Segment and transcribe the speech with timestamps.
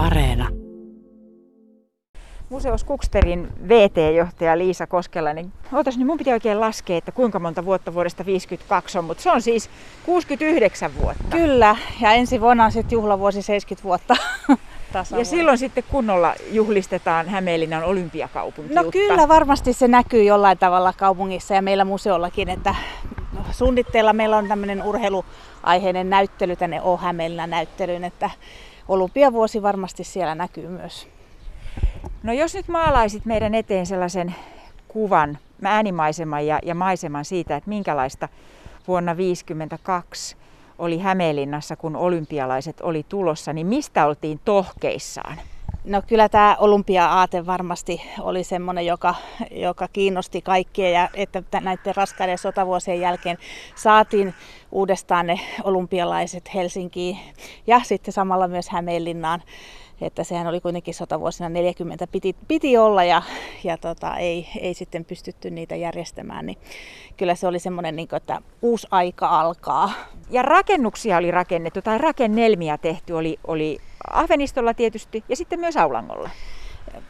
[0.00, 0.48] Areena.
[2.48, 7.64] Museos Kuksterin VT-johtaja Liisa Koskela, niin ootas, niin mun piti oikein laskea, että kuinka monta
[7.64, 9.70] vuotta vuodesta 52 on, mutta se on siis
[10.06, 11.24] 69 vuotta.
[11.30, 14.16] Kyllä, ja ensi vuonna on sitten juhlavuosi 70 vuotta.
[15.18, 18.82] Ja silloin sitten kunnolla juhlistetaan Hämeenlinnan olympiakaupunkiutta.
[18.82, 22.74] No kyllä, varmasti se näkyy jollain tavalla kaupungissa ja meillä museollakin, että
[23.50, 28.30] suunnitteilla meillä on tämmöinen urheiluaiheinen näyttely tänne O Hämeenlinnan näyttelyyn, että
[28.90, 31.08] olympiavuosi varmasti siellä näkyy myös.
[32.22, 34.34] No jos nyt maalaisit meidän eteen sellaisen
[34.88, 38.28] kuvan, äänimaiseman ja, ja maiseman siitä, että minkälaista
[38.88, 40.36] vuonna 1952
[40.78, 45.36] oli Hämeenlinnassa, kun olympialaiset oli tulossa, niin mistä oltiin tohkeissaan?
[45.84, 49.14] No kyllä tämä olympia-aate varmasti oli semmoinen, joka,
[49.50, 53.38] joka kiinnosti kaikkia ja että näiden raskaiden sotavuosien jälkeen
[53.74, 54.34] saatiin
[54.72, 57.18] uudestaan ne olympialaiset Helsinkiin
[57.66, 59.42] ja sitten samalla myös Hämeenlinnaan
[60.00, 63.22] että sehän oli kuitenkin sotavuosina 40 piti, piti olla ja,
[63.64, 66.58] ja tota, ei, ei sitten pystytty niitä järjestämään, niin
[67.16, 69.90] kyllä se oli semmoinen, niin kuin, että uusi aika alkaa.
[70.30, 73.78] Ja rakennuksia oli rakennettu tai rakennelmia tehty oli, oli
[74.10, 76.30] Ahvenistolla tietysti ja sitten myös Aulangolla.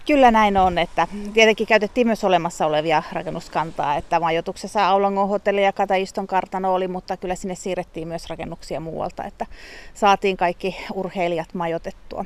[0.07, 5.73] Kyllä näin on, että tietenkin käytettiin myös olemassa olevia rakennuskantaa, että majoituksessa Aulangon hotelli ja
[5.73, 9.47] Kataiston kartano oli, mutta kyllä sinne siirrettiin myös rakennuksia muualta, että
[9.95, 12.25] saatiin kaikki urheilijat majoitettua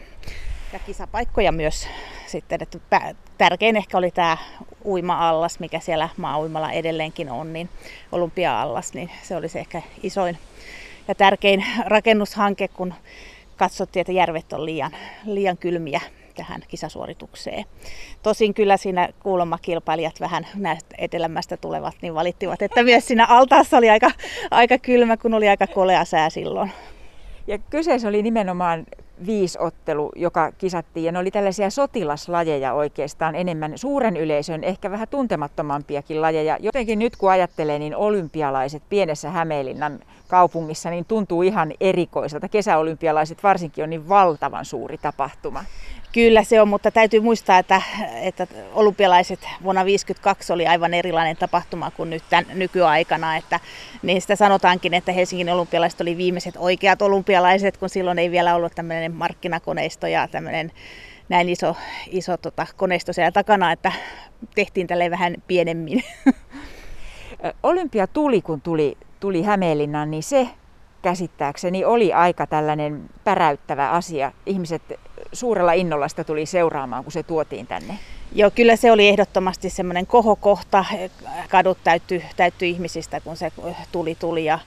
[0.73, 1.89] ja kisapaikkoja myös
[2.27, 2.63] sitten.
[2.63, 2.79] Että
[3.39, 4.37] tärkein ehkä oli tämä
[4.85, 7.69] uima-allas, mikä siellä maa edelleenkin on, niin
[8.13, 10.39] olympia-allas, niin se oli se ehkä isoin
[11.09, 12.95] ja tärkein rakennushanke, kun
[13.65, 14.91] katsottiin, että järvet on liian,
[15.25, 16.01] liian kylmiä
[16.37, 17.65] tähän kisasuoritukseen.
[18.23, 23.77] Tosin kyllä siinä kuulemma kilpailijat vähän näistä etelämästä tulevat, niin valittivat, että myös siinä altaassa
[23.77, 24.11] oli aika,
[24.51, 26.73] aika kylmä, kun oli aika kolea sää silloin.
[27.47, 28.87] Ja kyseessä oli nimenomaan
[29.27, 31.05] viisottelu, joka kisattiin.
[31.05, 36.57] Ja ne oli tällaisia sotilaslajeja oikeastaan enemmän suuren yleisön, ehkä vähän tuntemattomampiakin lajeja.
[36.61, 42.49] Jotenkin nyt kun ajattelee, niin olympialaiset pienessä Hämeenlinnan kaupungissa niin tuntuu ihan erikoiselta.
[42.49, 45.65] Kesäolympialaiset varsinkin on niin valtavan suuri tapahtuma.
[46.15, 47.83] Kyllä se on, mutta täytyy muistaa, että,
[48.23, 53.37] että olympialaiset vuonna 1952 oli aivan erilainen tapahtuma kuin nyt tämän nykyaikana.
[53.37, 53.61] Että,
[54.03, 58.75] niin sitä sanotaankin, että Helsingin olympialaiset oli viimeiset oikeat olympialaiset, kun silloin ei vielä ollut
[58.75, 60.73] tämmöinen markkinakoneisto ja tämmöinen
[61.29, 61.77] näin iso,
[62.07, 63.93] iso tota, koneisto siellä takana, että
[64.55, 66.05] tehtiin tälle vähän pienemmin.
[67.63, 70.49] Olympia tuli, kun tuli, tuli Hämeenlinnaan, niin se
[71.03, 74.33] käsittääkseni oli aika tällainen päräyttävä asia.
[74.47, 74.83] Ihmiset
[75.35, 77.99] suurella innolla sitä tuli seuraamaan, kun se tuotiin tänne.
[78.33, 80.85] Joo, kyllä se oli ehdottomasti semmoinen kohokohta.
[81.49, 83.53] Kadut täyttyi, täyttyi ihmisistä, kun se
[83.93, 84.59] tuli tuli ja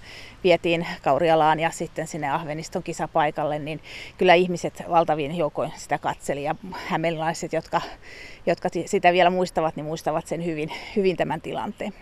[0.43, 3.81] vietiin Kaurialaan ja sitten sinne Ahveniston kisapaikalle, niin
[4.17, 6.55] kyllä ihmiset valtavien joukoin sitä katseli ja
[6.87, 7.81] hämeenlaiset, jotka,
[8.45, 11.93] jotka sitä vielä muistavat, niin muistavat sen hyvin, hyvin tämän tilanteen.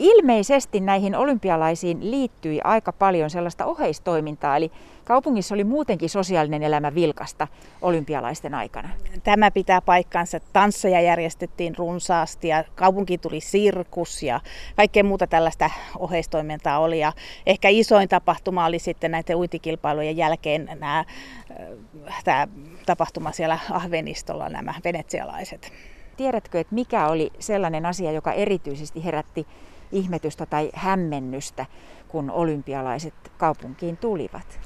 [0.00, 4.72] Ilmeisesti näihin olympialaisiin liittyi aika paljon sellaista oheistoimintaa, eli
[5.04, 7.48] kaupungissa oli muutenkin sosiaalinen elämä vilkasta
[7.82, 8.88] olympialaisten aikana.
[9.24, 10.40] Tämä pitää paikkansa.
[10.52, 14.40] Tansseja järjestettiin runsaasti ja kaupunkiin tuli sirkus ja
[14.76, 16.98] kaikkea muuta tällaista oheistoimintaa oli.
[16.98, 17.12] Ja
[17.46, 22.48] ehkä isoin tapahtuma oli sitten näiden uitikilpailujen jälkeen nämä, äh, tämä
[22.86, 25.72] tapahtuma siellä Ahvenistolla, nämä venetsialaiset.
[26.16, 29.46] Tiedätkö, että mikä oli sellainen asia, joka erityisesti herätti
[29.92, 31.66] ihmetystä tai hämmennystä,
[32.08, 34.60] kun olympialaiset kaupunkiin tulivat?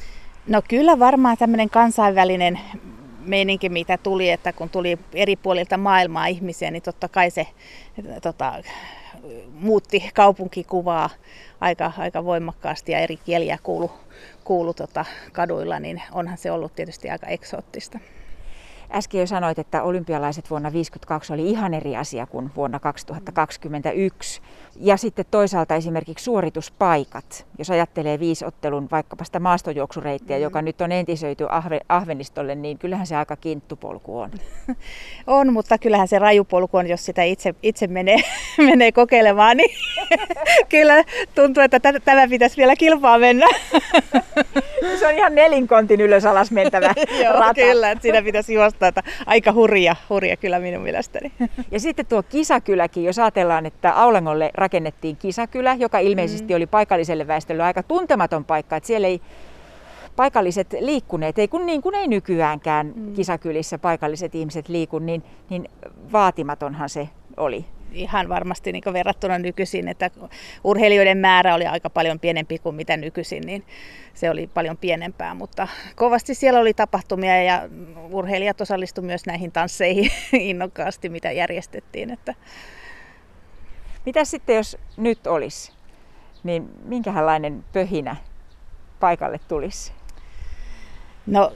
[0.46, 2.60] No kyllä varmaan tämmöinen kansainvälinen
[3.20, 7.46] meininki, mitä tuli, että kun tuli eri puolilta maailmaa ihmisiä, niin totta kai se
[8.22, 8.62] tota,
[9.52, 11.10] muutti kaupunkikuvaa
[11.60, 13.90] aika, aika voimakkaasti ja eri kieliä kuulu,
[14.44, 17.98] kuulu tota, kaduilla, niin onhan se ollut tietysti aika eksoottista.
[18.94, 24.40] Äsken jo sanoit, että olympialaiset vuonna 1952 oli ihan eri asia kuin vuonna 2021.
[24.76, 27.46] Ja sitten toisaalta esimerkiksi suorituspaikat.
[27.58, 33.16] Jos ajattelee viisottelun vaikkapa sitä maastojuoksureittiä, joka nyt on entisöity Ahve, Ahvenistolle, niin kyllähän se
[33.16, 34.30] aika kinttupolku on.
[35.26, 38.18] On, mutta kyllähän se rajupolku on, jos sitä itse, itse menee,
[38.70, 39.76] menee kokeilemaan, niin
[40.68, 41.04] kyllä
[41.34, 43.46] tuntuu, että tämä pitäisi vielä kilpaa mennä.
[45.04, 47.54] Se on ihan nelinkontin ylös alas mentävä Joo, rata.
[47.54, 51.32] kyllä, että siinä pitäisi juosta, että aika hurja, hurja kyllä minun mielestäni.
[51.70, 56.56] Ja sitten tuo kisakyläkin, jos ajatellaan, että Aulangolle rakennettiin kisakylä, joka ilmeisesti mm.
[56.56, 59.20] oli paikalliselle väestölle aika tuntematon paikka, että siellä ei
[60.16, 63.12] paikalliset liikkuneet, ei kun niin kuin ei nykyäänkään mm.
[63.12, 65.68] kisakylissä paikalliset ihmiset liiku, niin, niin
[66.12, 67.64] vaatimatonhan se oli.
[67.94, 70.10] Ihan varmasti niin verrattuna nykyisin, että
[70.64, 73.64] urheilijoiden määrä oli aika paljon pienempi kuin mitä nykyisin, niin
[74.14, 77.68] se oli paljon pienempää, mutta kovasti siellä oli tapahtumia ja
[78.10, 82.10] urheilijat osallistuivat myös näihin tansseihin innokkaasti, mitä järjestettiin.
[82.10, 82.34] Että...
[84.06, 85.72] Mitä sitten, jos nyt olisi,
[86.42, 88.16] niin minkälainen pöhinä
[89.00, 89.92] paikalle tulisi?
[91.26, 91.52] No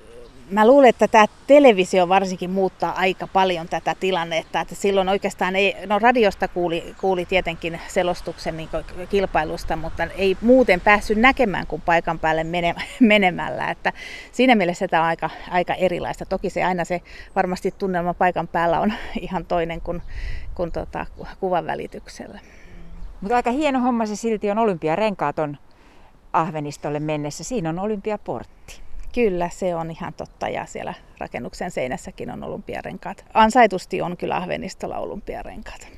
[0.51, 4.61] mä luulen, että tämä televisio varsinkin muuttaa aika paljon tätä tilannetta.
[4.61, 8.69] Että silloin oikeastaan ei, no radiosta kuuli, kuuli tietenkin selostuksen niin
[9.09, 13.71] kilpailusta, mutta ei muuten päässyt näkemään kuin paikan päälle mene, menemällä.
[13.71, 13.93] Että
[14.33, 16.27] siinä mielessä tämä on aika, aika erilaista.
[16.27, 17.01] Toki se aina se
[17.37, 20.03] varmasti tunnelma paikan päällä on ihan toinen kuin,
[20.55, 21.07] kuin tota,
[21.41, 22.41] kuvan välityksellä.
[23.21, 25.57] Mutta aika hieno homma se silti on olympiarenkaat on
[26.33, 27.45] Ahvenistolle mennessä.
[27.45, 28.88] Siinä on olympiaportti.
[29.15, 33.25] Kyllä, se on ihan totta ja siellä rakennuksen seinässäkin on olympiarenkaat.
[33.35, 35.89] Ansaitusti on kyllä Ahvenistolla olympiarenkaat.